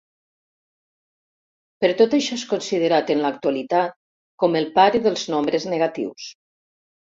Per 1.85 1.91
tot 1.99 2.15
això 2.19 2.39
és 2.41 2.45
considerat 2.55 3.13
en 3.17 3.21
l'actualitat 3.27 3.95
com 4.45 4.59
el 4.63 4.69
pare 4.81 5.05
dels 5.07 5.29
nombres 5.37 5.71
negatius. 5.77 6.35